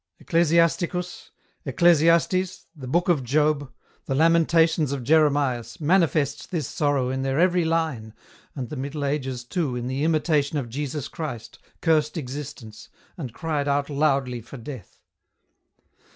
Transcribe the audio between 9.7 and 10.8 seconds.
in the" Imitation of